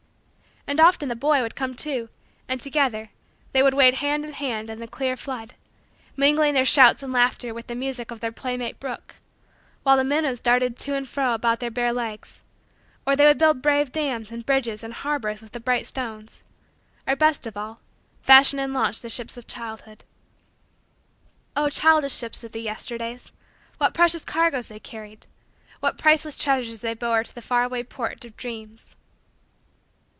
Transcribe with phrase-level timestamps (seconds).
[0.67, 2.07] And often the boy would come, too,
[2.47, 3.09] and, together,
[3.51, 5.55] they would wade hand in hand in the clear flood,
[6.15, 9.15] mingling their shouts and laughter with the music of their playmate brook,
[9.83, 12.41] while the minnows darted to and fro about their bare legs;
[13.05, 16.41] or, they would build brave dams and bridges and harbors with the bright stones;
[17.05, 17.81] or, best of all,
[18.21, 20.05] fashion and launch the ships of childhood.
[21.53, 23.31] Oh, childish ships of the Yesterdays!
[23.77, 25.27] What precious cargoes they carried!
[25.81, 28.95] What priceless treasures they bore to the far away port of dreams!